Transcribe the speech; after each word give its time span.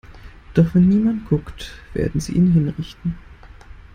Doch 0.55 0.73
wenn 0.73 0.89
niemand 0.89 1.29
guckt, 1.29 1.73
werden 1.93 2.19
sie 2.19 2.31
ihn 2.33 2.51
hinrichten. 2.51 3.19